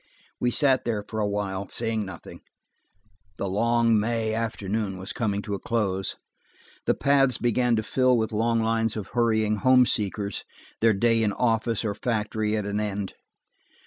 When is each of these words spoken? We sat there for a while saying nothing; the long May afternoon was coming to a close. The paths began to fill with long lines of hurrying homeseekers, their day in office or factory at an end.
We 0.39 0.49
sat 0.49 0.83
there 0.83 1.03
for 1.07 1.19
a 1.19 1.27
while 1.27 1.69
saying 1.69 2.03
nothing; 2.03 2.41
the 3.37 3.47
long 3.47 3.99
May 3.99 4.33
afternoon 4.33 4.97
was 4.97 5.13
coming 5.13 5.43
to 5.43 5.53
a 5.53 5.59
close. 5.59 6.15
The 6.87 6.95
paths 6.95 7.37
began 7.37 7.75
to 7.75 7.83
fill 7.83 8.17
with 8.17 8.31
long 8.31 8.63
lines 8.63 8.95
of 8.97 9.09
hurrying 9.09 9.57
homeseekers, 9.57 10.43
their 10.79 10.93
day 10.93 11.21
in 11.21 11.33
office 11.33 11.85
or 11.85 11.93
factory 11.93 12.57
at 12.57 12.65
an 12.65 12.79
end. 12.79 13.13